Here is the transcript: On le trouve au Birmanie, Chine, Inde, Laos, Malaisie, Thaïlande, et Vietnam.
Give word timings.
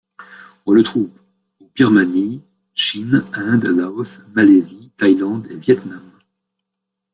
On 0.65 0.71
le 0.71 0.81
trouve 0.81 1.11
au 1.59 1.69
Birmanie, 1.75 2.41
Chine, 2.73 3.23
Inde, 3.33 3.65
Laos, 3.65 4.21
Malaisie, 4.33 4.89
Thaïlande, 4.97 5.45
et 5.51 5.55
Vietnam. 5.57 6.01